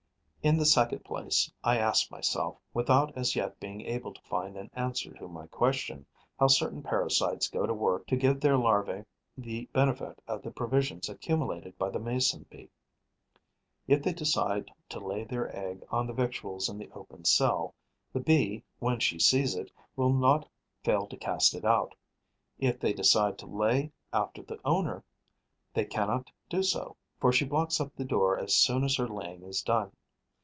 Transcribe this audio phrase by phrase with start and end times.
[0.43, 4.71] In the second place, I ask myself, without as yet being able to find an
[4.73, 6.03] answer to my question,
[6.39, 9.05] how certain parasites go to work to give their larva
[9.37, 12.71] the benefit of the provisions accumulated by the Mason bee.
[13.87, 17.75] If they decide to lay their egg on the victuals in the open cell,
[18.11, 20.49] the Bee, when she sees it, will not
[20.83, 21.93] fail to cast it out;
[22.57, 25.03] if they decide to lay after the owner,
[25.75, 29.43] they cannot do so, for she blocks up the door as soon as her laying
[29.43, 29.91] is done.